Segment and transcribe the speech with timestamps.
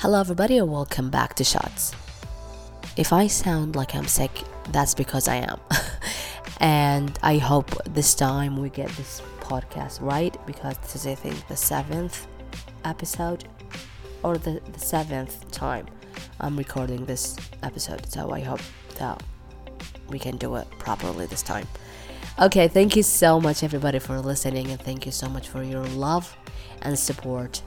[0.00, 1.94] Hello, everybody, and welcome back to Shots.
[2.96, 4.30] If I sound like I'm sick,
[4.70, 5.60] that's because I am.
[6.60, 11.46] and I hope this time we get this podcast right because this is, I think,
[11.48, 12.26] the seventh
[12.86, 13.44] episode
[14.22, 15.86] or the, the seventh time
[16.40, 18.10] I'm recording this episode.
[18.10, 18.62] So I hope
[18.98, 19.22] that
[20.08, 21.68] we can do it properly this time.
[22.40, 25.84] Okay, thank you so much, everybody, for listening, and thank you so much for your
[25.88, 26.34] love
[26.80, 27.60] and support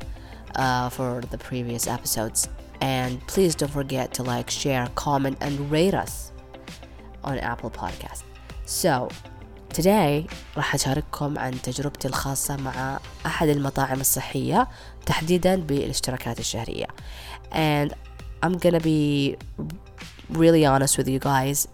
[0.57, 2.49] uh, for the previous episodes.
[2.81, 6.33] And please don't forget to like, share, comment, and rate us
[7.25, 8.23] on Apple Podcast.
[8.65, 9.09] So,
[9.73, 14.69] today راح أشارككم عن تجربتي الخاصة مع أحد المطاعم الصحية
[15.07, 16.87] تحديدا بالاشتراكات الشهرية.
[17.53, 17.93] And
[18.43, 19.37] I'm gonna be
[20.31, 21.67] really honest with you guys.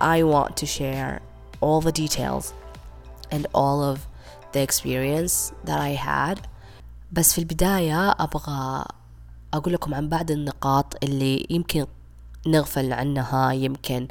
[0.00, 1.20] I want to share
[1.60, 2.52] all the details
[3.30, 4.06] and all of
[4.52, 6.46] the experience that I had
[7.11, 8.85] بس في البداية أبغى
[9.53, 11.85] أقول لكم عن بعض النقاط اللي يمكن
[12.47, 14.07] نغفل عنها يمكن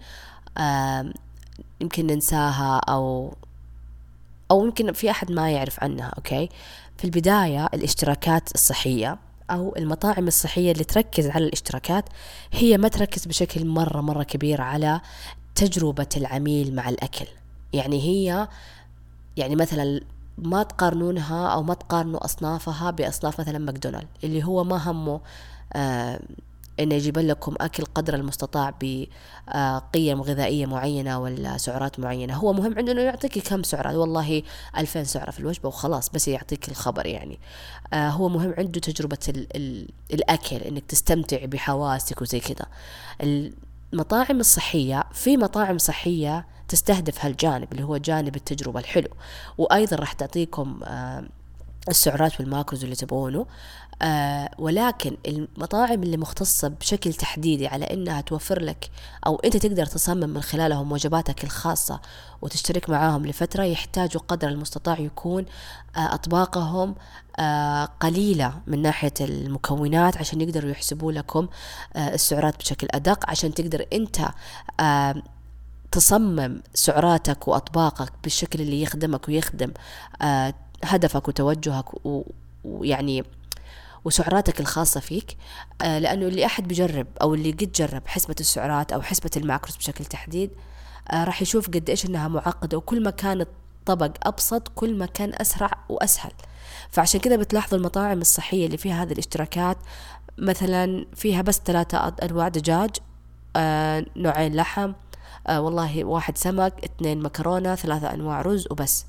[1.80, 3.34] يمكن ننساها أو
[4.50, 6.48] أو يمكن في أحد ما يعرف عنها أوكي؟
[6.98, 9.18] في البداية الاشتراكات الصحية
[9.50, 12.04] أو المطاعم الصحية اللي تركز على الاشتراكات
[12.52, 15.00] هي ما تركز بشكل مرة مرة كبير على
[15.54, 17.26] تجربة العميل مع الأكل.
[17.72, 18.48] يعني هي
[19.36, 20.00] يعني مثلا
[20.42, 25.20] ما تقارنونها أو ما تقارنوا أصنافها بأصناف مثلا ماكدونالد اللي هو ما همه
[25.72, 26.20] آه
[26.80, 32.34] إنه يجيب لكم أكل قدر المستطاع بقيم غذائية معينة ولا سعرات معينة.
[32.34, 34.42] هو مهم عنده إنه يعطيك كم سعرات والله
[34.78, 37.38] ألفين سعرة في الوجبة وخلاص بس يعطيك الخبر يعني.
[37.92, 42.66] آه هو مهم عنده تجربة ال ال الأكل إنك تستمتع بحواسك وزي كذا
[43.92, 49.08] المطاعم الصحية في مطاعم صحية تستهدف هالجانب اللي هو جانب التجربة الحلو.
[49.58, 51.24] وأيضا راح تعطيكم آه
[51.88, 53.46] السعرات والماكروز اللي تبغونه.
[54.02, 58.90] آه ولكن المطاعم اللي مختصة بشكل تحديدي على إنها توفر لك
[59.26, 62.00] أو أنت تقدر تصمم من خلالهم وجباتك الخاصة
[62.42, 65.46] وتشترك معاهم لفترة يحتاجوا قدر المستطاع يكون
[65.96, 66.94] آه أطباقهم
[67.38, 71.48] آه قليلة من ناحية المكونات عشان يقدروا يحسبوا لكم
[71.96, 74.28] السعرات بشكل أدق عشان تقدر أنت
[75.92, 79.72] تصمم سعراتك وأطباقك بالشكل اللي يخدمك ويخدم
[80.84, 81.84] هدفك وتوجهك
[82.64, 83.24] ويعني
[84.04, 85.36] وسعراتك الخاصة فيك
[85.82, 90.04] آه لأنه اللي أحد بيجرب أو اللي قد جرب حسبة السعرات أو حسبة الماكروس بشكل
[90.04, 90.50] تحديد
[91.10, 95.32] آه راح يشوف قد إيش إنها معقدة وكل ما كان الطبق أبسط كل ما كان
[95.34, 96.32] أسرع وأسهل.
[96.90, 99.76] فعشان كذا بتلاحظوا المطاعم الصحية اللي فيها هذه الاشتراكات
[100.38, 102.90] مثلا فيها بس ثلاثة أنواع دجاج
[103.56, 104.92] آه نوعين لحم
[105.50, 109.06] والله واحد سمك اثنين مكرونة ثلاثة أنواع رز وبس.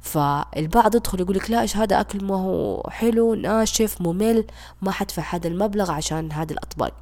[0.00, 4.44] فالبعض يدخل يقول لك لا إيش هذا أكل ما هو حلو ناشف ممل
[4.82, 6.92] ما حدفع هذا المبلغ عشان هذه الأطباق.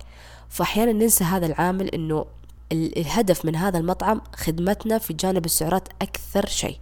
[0.48, 2.26] فأحيانا ننسى هذا العامل إنه
[2.72, 6.78] الهدف من هذا المطعم خدمتنا في جانب السعرات أكثر شيء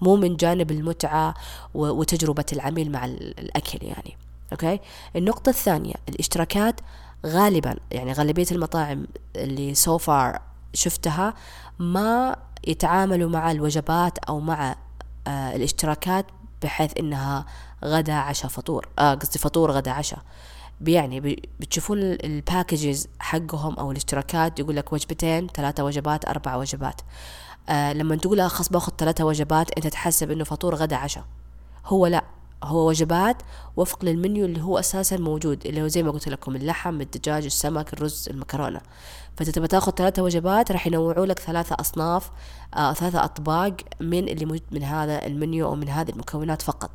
[0.00, 1.34] مو من جانب المتعة
[1.74, 4.16] وتجربة العميل مع الأكل يعني.
[4.52, 4.80] أوكي؟
[5.16, 6.80] النقطة الثانية الاشتراكات
[7.26, 9.06] غالبا يعني غالبية المطاعم
[9.36, 10.40] اللي so far
[10.74, 11.34] شفتها
[11.78, 14.76] ما يتعاملوا مع الوجبات أو مع
[15.26, 16.26] الاشتراكات
[16.62, 17.46] بحيث إنها
[17.84, 20.18] غدا عشاء فطور آه قصدي فطور غدا عشاء.
[20.80, 21.20] يعني
[21.60, 27.00] بتشوفون الباكجز حقهم أو الاشتراكات يقول لك وجبتين ثلاثة وجبات أربع وجبات.
[27.68, 31.24] آه لما تقول خلاص باخذ ثلاثة وجبات أنت تحسب إنه فطور غدا عشاء.
[31.86, 32.24] هو لا.
[32.64, 33.36] هو وجبات
[33.76, 37.92] وفق للمنيو اللي هو أساسا موجود اللي هو زي ما قلت لكم اللحم الدجاج السمك
[37.92, 38.80] الرز المكرونة.
[39.36, 42.30] فانت تبغى تاخذ ثلاثة وجبات راح ينوعوا لك ثلاثة أصناف
[42.74, 46.90] آه ثلاثة أطباق من اللي موجود من هذا المنيو أو من هذه المكونات فقط.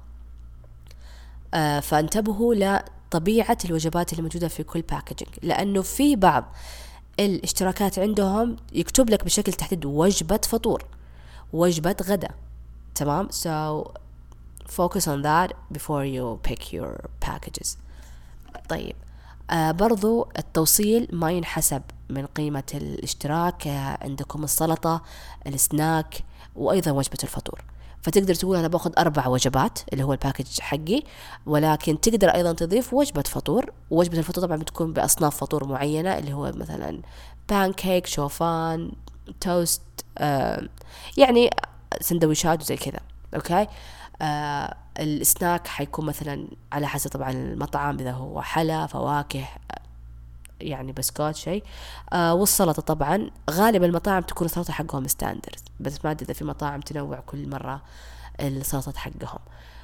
[1.54, 6.46] آه فانتبهوا لطبيعة الوجبات اللي موجودة في كل باكجينج لأنه في بعض
[7.20, 10.86] الاشتراكات عندهم يكتب لك بشكل تحديد وجبة فطور
[11.54, 12.30] وجبة غدا
[12.96, 13.48] تمام؟ So
[14.80, 17.78] focus on that before you pick your packages.
[18.70, 18.96] طيب.
[19.52, 25.02] آه برضو التوصيل ما ينحسب من قيمة الاشتراك آه عندكم السلطة
[25.48, 26.24] السناك
[26.56, 27.64] وأيضا وجبة الفطور.
[28.02, 31.04] فتقدر تقول أنا باخذ أربع وجبات اللي هو ال package حقي
[31.46, 33.72] ولكن تقدر أيضا تضيف وجبة فطور.
[33.90, 37.02] وجبة الفطور طبعا بتكون بأصناف فطور معينة اللي هو مثلا
[37.50, 38.92] بانكيك شوفان
[39.42, 39.82] توست
[40.18, 40.70] آه
[41.18, 41.50] يعني
[42.02, 43.00] سندويشات وزي كذا.
[43.36, 43.68] أوكي؟
[44.22, 49.46] آه السناك حيكون مثلا على حسب طبعا المطعم إذا هو حلا فواكه
[50.62, 51.64] يعني بسكوت شيء.
[52.14, 56.80] آه والسلطة طبعا غالبا المطاعم تكون السلطة حقهم standard بس ما أدري إذا في مطاعم
[56.80, 57.82] تنوع كل مرة
[58.40, 59.40] السلطة حقهم.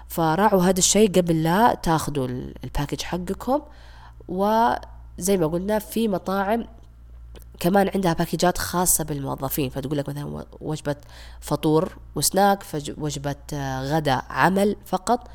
[0.08, 3.62] فراعوا هذا الشيء قبل لا تاخذوا ال package حقكم.
[4.28, 6.68] وزي ما قلنا في مطاعم
[7.60, 10.96] كمان عندها package ات خاصة بالموظفين فتقول لك مثلا وجبة
[11.42, 12.64] فطور وسناك
[12.98, 13.36] وجبة
[13.82, 15.28] غدا عمل فقط.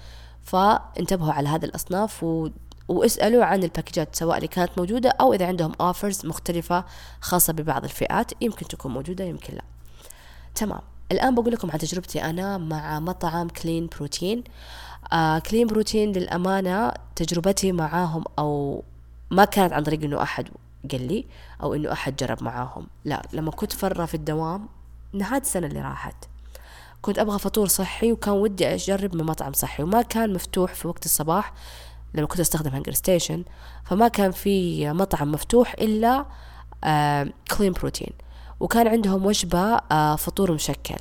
[0.42, 2.48] فانتبهوا على هذه الأصناف و
[2.88, 6.84] واسألوا عن ال package ات سواء اللي كانت موجودة أو إذا عندهم offers مختلفة
[7.20, 9.62] خاصة ببعض الفئات يمكن تكون موجودة يمكن لا.
[10.54, 10.80] تمام.
[11.12, 14.44] الآن بقول لكم عن تجربتي أنا مع مطعم Clean Protein
[15.12, 18.82] آه Clean Protein للأمانة تجربتي معاهم أو
[19.30, 20.48] ما كانت عن طريق إنه أحد
[20.90, 21.26] قال لي
[21.62, 22.86] أو إنه أحد جرب معاهم.
[23.04, 24.68] لا لما كنت مرة في الدوام
[25.12, 26.16] نهاية السنة اللي راحت.
[27.02, 31.04] كنت أبغى فطور صحي وكان ودي أجرب من مطعم صحي وما كان مفتوح في وقت
[31.04, 31.52] الصباح
[32.14, 33.44] لما كنت أستخدم HungerStation
[33.84, 36.26] فما كان في مطعم مفتوح إلا
[37.56, 38.12] Clean Protein
[38.60, 39.76] وكان عندهم وجبة
[40.16, 40.96] فطور مشكل.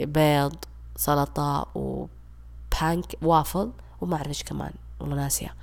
[0.00, 0.56] بيض
[0.96, 3.70] سلطة و pancake waffle
[4.00, 5.54] وما أعرف إيش كمان والله ناسية.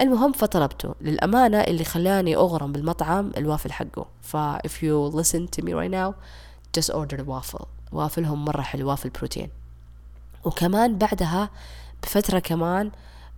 [0.00, 0.94] المهم فطلبته.
[1.00, 4.06] للأمانة اللي خلاني أغرم بالمطعم الوافل حقه.
[4.22, 6.14] ف if you listen to me right now
[6.78, 7.66] just order waffle.
[7.92, 9.50] waffle هم مرة حلو وافل بروتين.
[10.44, 11.50] وكمان بعدها
[12.02, 12.90] بفترة كمان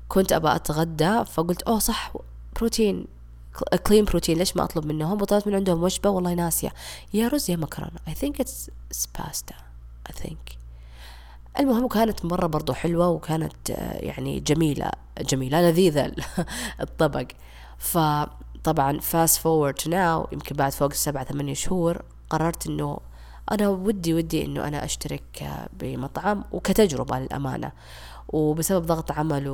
[0.08, 2.12] كنت أبغى أتغدى فقلت أوه صح
[2.56, 3.06] بروتين
[3.86, 6.72] كلين بروتين ليش ما أطلب منهم؟ وطلبت من عندهم وجبة والله ناسية.
[7.14, 7.98] يا رز يا مكرونة.
[8.08, 9.54] I think it's, it's pasta.
[10.10, 10.61] I think.
[11.60, 13.70] المهم كانت مرة برضو حلوة وكانت
[14.00, 14.90] يعني جميلة
[15.20, 16.12] جميلة لذيذة
[16.80, 17.26] الطبق.
[17.78, 19.00] فطبعا
[19.42, 22.98] forward to now يمكن بعد فوق السبعة ثمانية شهور قررت إنه
[23.52, 27.72] أنا ودي ودي إنه أنا أشترك بمطعم وكتجربة للأمانة.
[28.28, 29.44] وبسبب ضغط عمل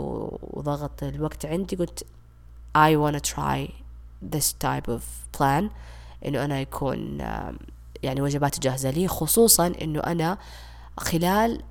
[0.43, 2.07] وضغط الوقت عندي قلت
[2.79, 3.73] I wanna try
[4.35, 5.03] this type of
[5.39, 5.65] plan
[6.27, 7.19] إنه أنا يكون
[8.03, 10.39] يعني وجبات جاهزة لي خصوصا إنه أنا
[10.99, 11.63] خلال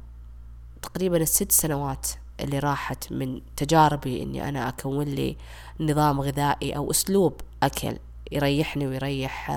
[0.94, 2.08] تقريبا الست سنوات
[2.40, 5.38] اللي راحت من تجاربي إني أنا أكون لي
[5.80, 7.98] نظام غذائي أو أسلوب أكل
[8.32, 9.52] يريحني ويريح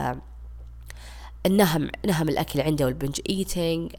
[1.47, 3.93] النهم نهم الأكل عندي وال binge eating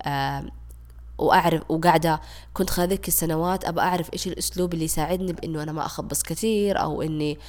[1.21, 2.21] وأعرف وقاعدة
[2.53, 6.81] كنت خلال ذيك السنوات ابى أعرف إيش الأسلوب اللي يساعدني بإنه أنا ما أخبص كثير
[6.81, 7.39] أو إني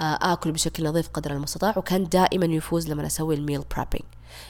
[0.00, 4.04] آه، آكل بشكل نظيف قدر المستطاع وكان دائما يفوز لما أسوي ال meal prepping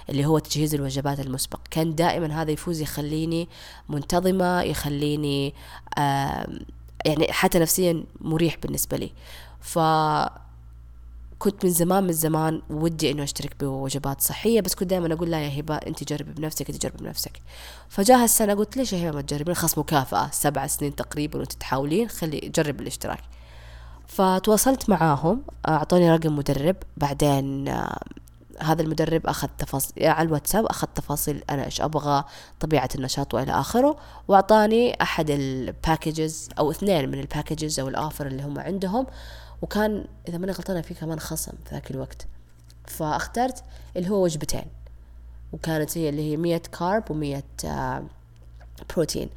[0.08, 1.60] اللي هو تجهيز الوجبات المسبق.
[1.70, 3.48] كان دائما هذا يفوز يخليني
[3.88, 5.54] منتظمة يخليني
[7.04, 9.12] يعني حتى نفسيا مريح بالنسبة لي.
[9.60, 9.78] ف
[11.42, 15.40] كنت من زمان من زمان ودي إنه أشترك بوجبات صحية بس كنت دائما أقول لا
[15.40, 17.42] يا هبة أنت جربي بنفسك أنت جربي بنفسك.
[17.88, 22.08] فجاء السنة قلت ليش يا هبة ما تجربين؟ خصم مكافأة سبع سنين تقريبا وأنت تحاولين
[22.08, 23.20] خلي جرب الاشتراك.
[24.06, 27.74] فتواصلت معاهم أعطوني رقم مدرب بعدين
[28.60, 32.24] هذا المدرب أخذ تفاصيل على الواتساب أخذ تفاصيل أنا إيش أبغى
[32.60, 33.96] طبيعة النشاط وإلى آخره
[34.28, 39.06] وأعطاني أحد ال packages أو اثنين من ال packages أو ال offer اللي هم عندهم
[39.62, 42.26] وكان إذا ماني غلطانة في كمان خصم في ذاك الوقت.
[42.86, 43.64] فاخترت
[43.96, 44.64] اللي هو وجبتين
[45.52, 48.02] وكانت هي اللي هي مية carb ومية آه،
[48.94, 49.30] بروتين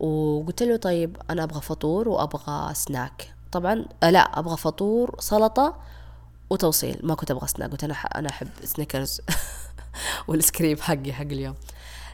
[0.00, 5.76] وقلت له طيب أنا أبغى فطور وأبغى سناك طبعا آه لا أبغى فطور سلطة
[6.50, 7.00] وتوصيل.
[7.02, 9.20] ما كنت أبغى سناك قلت أنا أنا أحب سنيكرز
[10.28, 11.54] والسكريب حقي حق اليوم.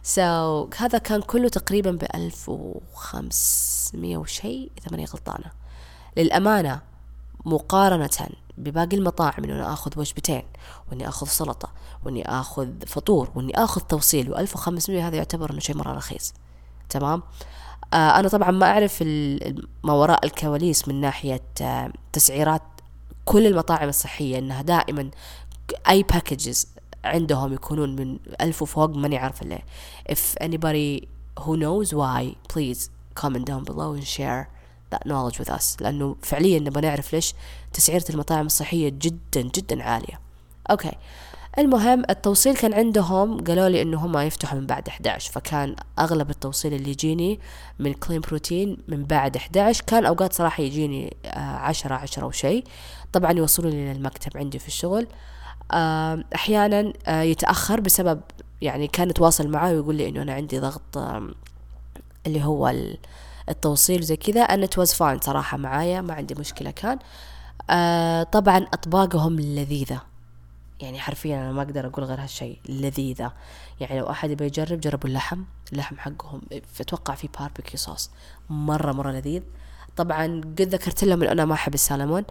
[0.03, 5.52] so so, هذا كان كله تقريبا بألف وخمسمية وشيء إذا ماني غلطانة.
[6.17, 6.81] للأمانة
[7.44, 10.43] مقارنة بباقي المطاعم انه أنا آخذ وجبتين
[10.90, 11.72] وإني آخذ سلطة
[12.05, 16.34] وإني آخذ فطور وإني آخذ توصيل و1500 هذا يعتبر إنه شيء مرة رخيص.
[16.89, 17.22] تمام؟
[17.94, 19.03] آه أنا طبعا ما أعرف
[19.84, 22.62] ما وراء الكواليس من ناحية آه تسعيرات
[23.24, 25.10] كل المطاعم الصحية إنها دائما
[25.88, 26.69] أي باكجز
[27.05, 29.64] عندهم يكونون من ألف وفوق ماني عارفة ليه
[30.12, 31.06] if anybody
[31.41, 34.48] who knows why please comment down below and share
[34.93, 35.76] that knowledge with us.
[35.81, 37.34] لأنه فعليا نبغى نعرف ليش
[37.72, 40.20] تسعيرة المطاعم الصحية جدا جدا عالية.
[40.70, 40.93] أوكي
[41.59, 46.75] المهم التوصيل كان عندهم قالوا لي إنه هم يفتحوا من بعد 11 فكان أغلب التوصيل
[46.75, 47.41] اللي يجيني
[47.79, 52.65] من كلين بروتين من بعد 11 كان أوقات صراحة يجيني آه، عشرة عشرة وشي.
[53.13, 55.06] طبعا يوصلوني للمكتب عندي في الشغل.
[55.73, 58.21] آه، أحيانا آه، يتأخر بسبب
[58.63, 60.99] يعني كان يتواصل معي ويقول لي إنه أنا عندي ضغط
[62.27, 62.75] اللي هو
[63.49, 64.41] التوصيل زي كذا.
[64.43, 66.99] أنا it was fine صراحة معايا ما عندي مشكلة كان.
[67.71, 70.12] آه طبعا أطباقهم لذيذة.
[70.82, 73.32] يعني حرفيا أنا ما أقدر أقول غير هالشيء لذيذة.
[73.81, 75.43] يعني لو أحد يبي يجرب جربوا اللحم.
[75.72, 76.41] اللحم حقهم
[76.81, 78.11] أتوقع فيه barbecue sauce
[78.51, 79.43] مرة مرة لذيذ.
[79.96, 82.24] طبعا قد ذكرت لهم إنه أنا ما أحب السلمون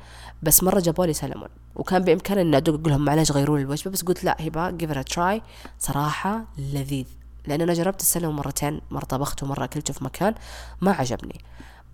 [0.44, 1.50] بس مرة جابوا لي سلمون.
[1.76, 4.92] وكان بإمكاني إني أدق أقول لهم معلش غيروا لي الوجبة بس قلت لا هبة جيف
[4.92, 5.42] تراي
[5.80, 7.06] صراحة لذيذ.
[7.48, 10.36] لأن أنا جربت السلمون مرتين مرة طبخته ومرة أكلته في مكان
[10.82, 11.42] ما عجبني.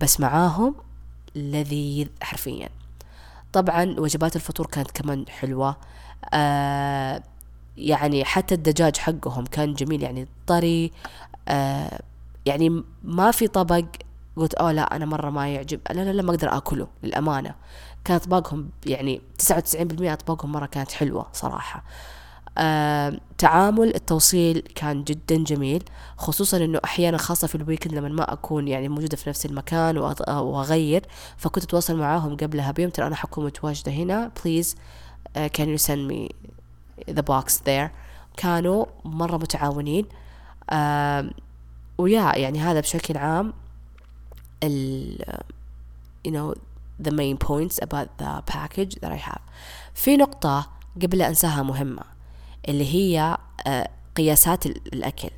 [0.01, 0.75] بس معاهم
[1.35, 2.69] لذيذ حرفيا.
[3.53, 5.77] طبعا وجبات الفطور كانت كمان حلوة.
[6.33, 7.23] آه
[7.77, 10.91] يعني حتى الدجاج حقهم كان جميل يعني طري
[11.47, 11.99] آه
[12.45, 13.85] يعني ما في طبق
[14.35, 17.55] قلت أوه لا أنا مرة ما يعجب لا لا لا ما أقدر آكله للأمانة.
[18.05, 21.83] كان اطباقهم يعني تسعة وتسعين بالمئة اطباقهم مرة كانت حلوة صراحة.
[22.57, 25.83] آه تعامل التوصيل كان جدا جميل
[26.17, 29.97] خصوصا إنه أحيانا خاصة في ال weekend لما ما أكون يعني موجودة في نفس المكان
[29.97, 31.05] وأغير
[31.37, 34.75] فكنت أتواصل معاهم قبلها بيوم ترى أنا حكون متواجدة هنا please
[35.77, 36.29] send me
[37.07, 37.89] the box there.
[38.37, 40.05] كانوا مرة متعاونين.
[41.97, 43.53] و yeah يعني هذا بشكل عام
[44.63, 45.17] ال
[46.27, 46.53] you know
[47.07, 49.41] the main points about the package that I have.
[49.93, 50.69] في نقطة
[51.01, 52.03] قبل أنساها مهمة
[52.69, 55.29] اللي هي uh, قياسات الأكل.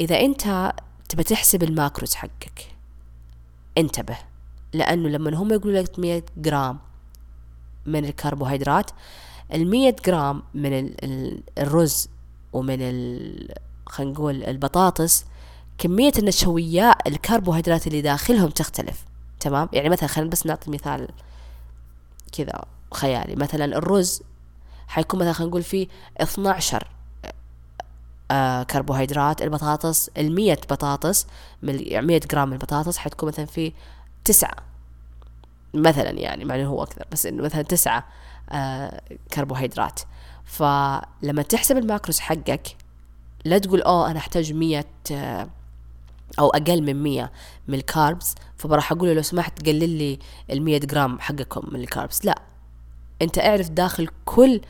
[0.00, 0.72] إذا أنت
[1.08, 2.74] تبى تحسب ال macros حقك
[3.78, 4.16] انتبه.
[4.72, 6.78] لأنه لما هم يقولوا لك 100 جرام
[7.86, 8.90] من الكربوهيدرات
[9.54, 10.94] المية جرام من
[11.58, 12.08] الرز
[12.52, 12.78] ومن
[13.86, 15.24] خلينا نقول البطاطس
[15.78, 19.04] كمية النشويات الكربوهيدرات اللي داخلهم تختلف.
[19.40, 21.08] تمام؟ يعني مثلا خلينا بس نعطي مثال
[22.32, 22.64] كذا
[22.94, 23.36] خيالي.
[23.36, 24.22] مثلا الرز
[24.88, 25.88] حيكون مثلا خلينا نقول فيه
[26.20, 26.88] 12
[28.30, 31.26] آه كربوهيدرات البطاطس المية بطاطس
[31.62, 33.72] من مية جرام من البطاطس حتكون مثلا فيه
[34.24, 34.56] تسعة.
[35.82, 38.06] مثلا يعني مع إنه هو أكثر بس إنه مثلا تسعة
[38.50, 39.00] آه
[39.34, 40.00] كربوهيدرات.
[40.44, 42.76] فلما تحسب ال macros حقك
[43.44, 45.48] لا تقول أوه أنا أحتاج مية آه
[46.38, 47.32] أو أقل من مية
[47.68, 50.18] من ال carbs فبراح أقول له لو سمحت قلل لي
[50.50, 52.24] المية جرام حقكم من ال carbs.
[52.24, 52.42] لا
[53.22, 54.60] أنت أعرف داخل كل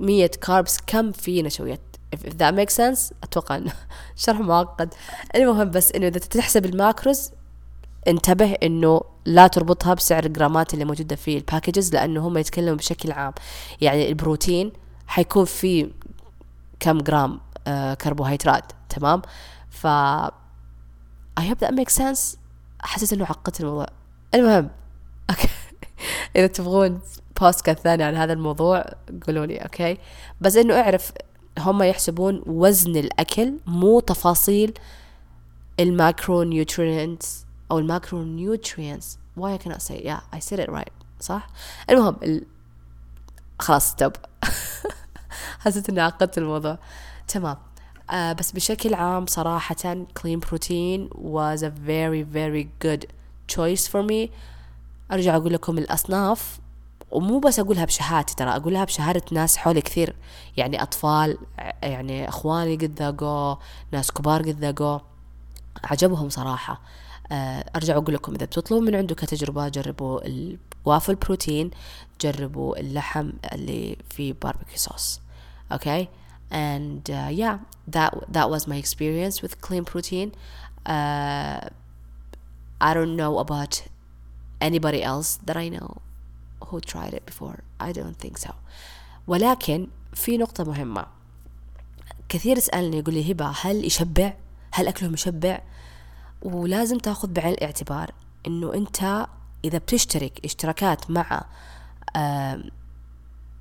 [0.00, 1.80] مية carbs كم في نشويات
[2.16, 3.72] if that makes sense أتوقع انه
[4.16, 4.94] شرح معقد.
[5.34, 7.30] المهم بس إنه إذا تحسب ال macros
[8.08, 13.12] انتبه انه لا تربطها بسعر الجرامات اللي موجودة في ال packages لأنه هم يتكلموا بشكل
[13.12, 13.32] عام.
[13.80, 14.72] يعني البروتين
[15.06, 15.88] حيكون فيه
[16.80, 19.22] كم جرام آه كربوهيدرات تمام؟
[19.70, 19.86] ف
[21.40, 22.36] I hope that makes sense.
[22.80, 23.86] حسيت إنه عقدت الموضوع.
[24.34, 24.70] المهم
[25.30, 25.48] okay.
[26.36, 27.00] إذا تبغون
[27.40, 28.84] بودكاست ثاني عن هذا الموضوع
[29.26, 29.98] قولوا لي okay؟
[30.40, 31.12] بس إنه أعرف
[31.58, 34.72] هم يحسبون وزن الأكل مو تفاصيل
[35.80, 40.92] ال macronutrients أو ال macronutrients why I cannot say yeah I said it right.
[41.20, 41.46] صح؟
[41.90, 42.44] المهم ال...
[43.58, 44.12] خلاص ستوب
[45.60, 46.78] حسيت إني عقدت الموضوع.
[47.28, 47.56] تمام.
[48.10, 53.06] آه بس بشكل عام صراحة clean protein was a very very good
[53.56, 54.30] choice for me.
[55.12, 56.58] أرجع أقول لكم الأصناف
[57.10, 60.16] ومو بس أقولها بشهادتي ترى أقولها بشهادة ناس حولي كثير.
[60.56, 61.38] يعني أطفال
[61.82, 63.58] يعني أخواني قد ذاقوه
[63.92, 65.00] ناس كبار قد ذاقوه
[65.84, 66.80] عجبهم صراحة.
[67.32, 71.70] آه أرجع أقول لكم إذا بتطلبوا من عنده كتجربة جربوا ال waffle protein
[72.20, 75.20] جربوا اللحم اللي فيه barbecue sauce
[75.72, 76.08] okay
[76.52, 77.56] and uh, yeah
[77.96, 80.28] that that was my experience with clean protein.
[80.86, 81.60] Uh,
[82.88, 83.82] I don't know about
[84.60, 85.90] anybody else that I know
[86.66, 87.58] who tried it before.
[87.80, 88.54] I don't think so.
[89.26, 91.06] ولكن في نقطة مهمة.
[92.28, 94.32] كثير يسألني يقول لي هبة هل يشبع؟
[94.72, 95.60] هل أكلهم يشبع؟
[96.46, 98.10] ولازم تاخذ بعين الاعتبار
[98.46, 99.26] إنه أنت
[99.64, 101.44] إذا بتشترك اشتراكات مع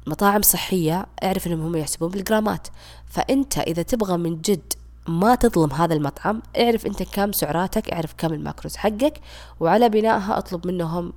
[0.07, 2.67] مطاعم صحية اعرف إنهم هم يحسبون بالجرامات.
[3.07, 4.73] فأنت إذا تبغى من جد
[5.07, 9.21] ما تظلم هذا المطعم اعرف أنت كم سعراتك اعرف كم الماكروز حقك
[9.59, 11.13] وعلى بنائها أطلب منهم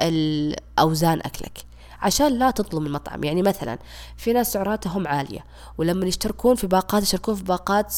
[0.00, 1.64] الأوزان أكلك.
[2.06, 3.24] عشان لا تظلم المطعم.
[3.24, 3.78] يعني مثلا
[4.16, 5.44] في ناس سعراتهم عالية
[5.78, 7.94] ولما يشتركون في باقات يشتركون في باقات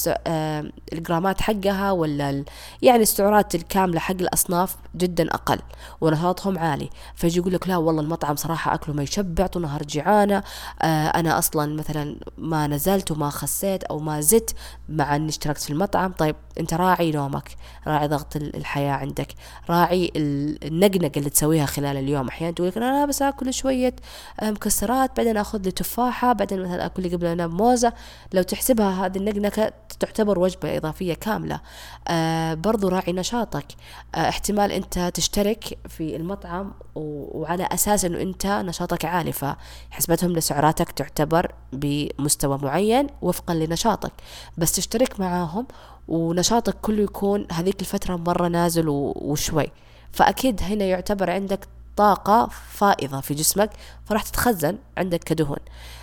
[0.93, 2.45] الجرامات حقها ولا
[2.83, 5.59] يعني السعرات الكاملة حق الأصناف جدا أقل
[6.01, 6.91] ونشاطهم عالي.
[7.15, 10.43] فيجي يقول لك لا والله المطعم صراحة أكله ما يشبع طول النهار جيعانة
[10.83, 14.55] آه، أنا أصلا مثلا ما نزلت وما خسيت أو ما زدت
[14.89, 16.13] مع أني اشتركت في المطعم.
[16.13, 19.29] طيب أنت راعي نومك راعي ضغط الحياة عندك
[19.71, 22.29] راعي النقنق اللي تسويها خلال اليوم.
[22.29, 23.95] أحيانا تقول لك أنا بس أكل شوية
[24.43, 27.93] مكسرات بعدين آخذ لي تفاحة بعدين مثلا آكل لي قبل أنام موزة.
[28.33, 31.61] لو تحسبها هذه النقنقة تعتبر وجبة إضافية كاملة.
[32.09, 33.67] آه برضو راعي نشاطك.
[34.15, 41.53] آه احتمال أنت تشترك في المطعم وعلى أساس أنه أنت نشاطك عالي فحسبتهم لسعراتك تعتبر
[41.73, 44.13] بمستوى معين وفقا لنشاطك.
[44.59, 45.67] بس تشترك معاهم
[46.09, 49.67] ونشاطك كله يكون هذيك الفترة مرة نازل وشوي.
[50.13, 53.71] فأكيد هنا يعتبر عندك طاقة فائضة في جسمك
[54.05, 55.59] فراح تتخزن عندك كدهون.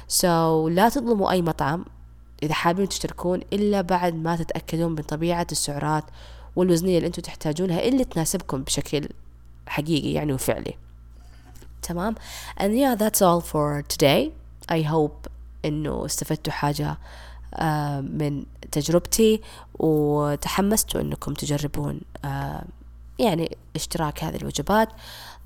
[0.08, 1.86] سو so, لا تظلموا أي مطعم
[2.44, 6.04] إذا حابين تشتركون إلا بعد ما تتأكدون من طبيعة السعرات
[6.56, 9.10] والوزنية اللي أنتم تحتاجونها اللي تناسبكم بشكل
[9.68, 10.78] حقيقي يعني وفعلي.
[11.82, 12.16] تمام؟
[12.60, 14.32] And yeah that's all for today.
[14.72, 15.30] I hope
[15.66, 16.98] إنه استفدتوا حاجة
[17.54, 19.42] آه، من تجربتي
[19.80, 22.64] وتحمستوا إنكم تجربون آه،
[23.20, 24.90] يعني اشتراك هذه الوجبات.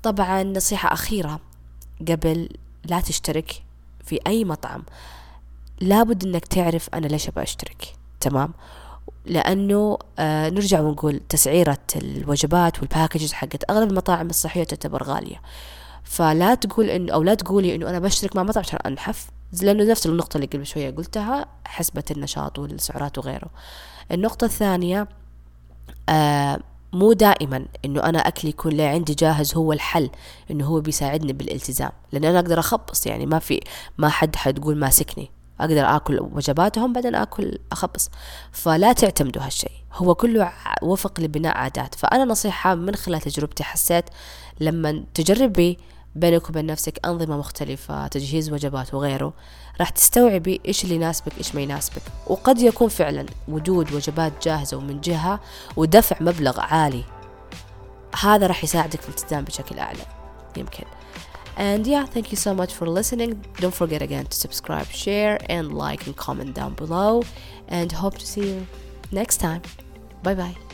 [0.02, 1.40] طبعا نصيحة أخيرة.
[2.08, 2.48] قبل
[2.84, 3.62] لا تشترك
[4.04, 4.82] في أي مطعم
[5.80, 7.94] لابد إنك تعرف أنا ليش أبغى أشترك.
[8.20, 8.52] تمام؟
[9.26, 15.42] لأنه آه نرجع ونقول تسعيرة الوجبات والباكجز حقت أغلب المطاعم الصحية تعتبر غالية.
[16.04, 19.30] فلا تقول انه أو لا تقولي إنه أنا بشترك مع مطعم عشان أنحف.
[19.62, 23.50] لأنه نفس النقطة اللي قبل شوية قلتها حسبة النشاط والسعرات وغيره.
[24.12, 25.08] النقطة الثانية
[26.08, 26.60] آه
[26.92, 30.10] مو دائما إنه أنا اكلي يكون اللي عندي جاهز هو الحل
[30.50, 33.60] إنه هو بيساعدني بالالتزام لأن أنا أقدر أخبص يعني ما في
[33.98, 35.30] ما حد حتقول ماسكني.
[35.60, 38.10] أقدر آكل وجباتهم بعدين آكل أخبص.
[38.52, 39.70] فلا تعتمدوا هالشيء.
[39.92, 41.94] هو كله وفق لبناء عادات.
[41.94, 44.04] فأنا نصيحة من خلال تجربتي حسيت
[44.60, 45.78] لما تجربي
[46.14, 49.32] بينك وبين نفسك أنظمة مختلفة تجهيز وجبات وغيره
[49.80, 55.00] راح تستوعبي إيش اللي يناسبك إيش ما يناسبك وقد يكون فعلا وجود وجبات جاهزة ومن
[55.00, 55.40] جهة
[55.76, 57.04] ودفع مبلغ عالي
[58.20, 60.02] هذا راح يساعدك في الالتزام بشكل أعلى
[60.56, 60.84] يمكن
[61.56, 63.44] And yeah, thank you so much for listening.
[63.58, 67.22] Don't forget again to subscribe, share, and like and comment down below.
[67.68, 68.66] And hope to see you
[69.12, 69.60] next time.
[70.22, 70.69] Bye bye.